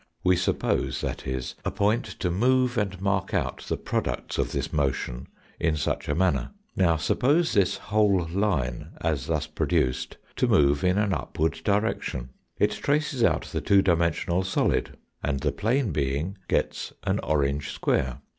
[0.23, 4.73] We suppose, that is, a point to move and mark out the products of this
[4.73, 5.27] motion
[5.59, 6.53] in such a manner.
[6.75, 12.71] Now suppose this whole line as thus produced to move in an upward direction; it
[12.71, 18.21] traces out the two dimensional solid, and the plane being gets an orange square.